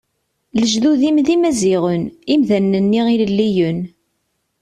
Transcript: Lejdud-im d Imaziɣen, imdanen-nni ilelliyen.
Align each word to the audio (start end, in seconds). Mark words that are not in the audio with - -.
Lejdud-im 0.59 1.17
d 1.25 1.27
Imaziɣen, 1.35 2.03
imdanen-nni 2.33 3.01
ilelliyen. 3.13 3.79